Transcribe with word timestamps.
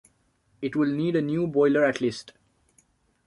It 0.63 0.75
will 0.75 0.91
need 0.91 1.15
a 1.15 1.21
new 1.21 1.45
boiler 1.45 1.85
at 1.85 2.01
least. 2.01 2.33